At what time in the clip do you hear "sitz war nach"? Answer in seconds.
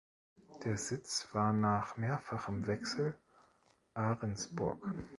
0.77-1.95